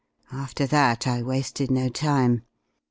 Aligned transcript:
After 0.31 0.65
that 0.65 1.05
I 1.05 1.21
wasted 1.21 1.69
no 1.69 1.87
time. 1.87 2.41